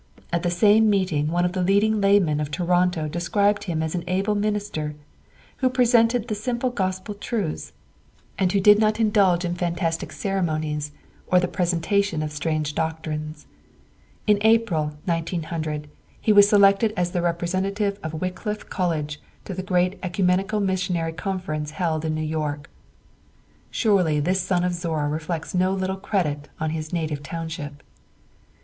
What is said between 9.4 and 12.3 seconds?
in fantastic ceremonies, or in the presentation